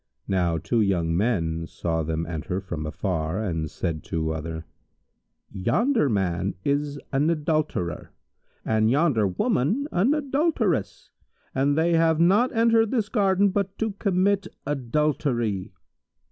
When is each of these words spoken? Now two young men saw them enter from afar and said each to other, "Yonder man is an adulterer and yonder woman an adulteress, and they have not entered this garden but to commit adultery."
Now 0.27 0.57
two 0.57 0.81
young 0.81 1.15
men 1.15 1.67
saw 1.67 2.01
them 2.01 2.25
enter 2.25 2.59
from 2.59 2.87
afar 2.87 3.39
and 3.39 3.69
said 3.69 3.97
each 3.97 4.05
to 4.07 4.31
other, 4.33 4.65
"Yonder 5.51 6.09
man 6.09 6.55
is 6.65 6.97
an 7.11 7.29
adulterer 7.29 8.11
and 8.65 8.89
yonder 8.89 9.27
woman 9.27 9.87
an 9.91 10.15
adulteress, 10.15 11.11
and 11.53 11.77
they 11.77 11.93
have 11.93 12.19
not 12.19 12.51
entered 12.51 12.89
this 12.89 13.09
garden 13.09 13.49
but 13.49 13.77
to 13.77 13.91
commit 13.91 14.47
adultery." 14.65 15.71